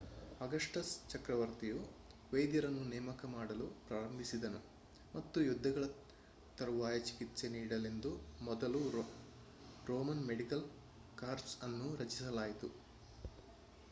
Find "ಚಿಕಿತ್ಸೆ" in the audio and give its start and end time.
7.09-7.49